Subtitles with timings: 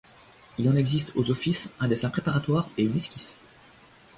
[0.57, 3.39] Il en existe aux Offices un dessin préparatoire et une esquisse.